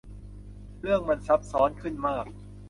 [0.81, 2.25] เรื่องมันซับซ้อนขึ้นมาก